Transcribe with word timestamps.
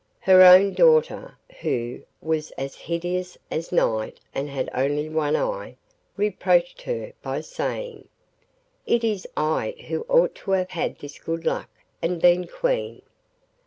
Her 0.21 0.41
own 0.41 0.73
daughter, 0.73 1.37
who 1.59 2.01
was 2.23 2.49
as 2.57 2.73
hideous 2.73 3.37
as 3.51 3.71
night 3.71 4.19
and 4.33 4.49
had 4.49 4.67
only 4.73 5.07
one 5.09 5.35
eye, 5.35 5.75
reproached 6.17 6.81
her 6.81 7.13
by 7.21 7.41
saying, 7.41 8.07
'It 8.87 9.03
is 9.03 9.27
I 9.37 9.75
who 9.89 10.01
ought 10.09 10.33
to 10.37 10.51
have 10.53 10.71
had 10.71 10.97
this 10.97 11.19
good 11.19 11.45
luck 11.45 11.69
and 12.01 12.19
been 12.19 12.47
Queen. 12.47 13.03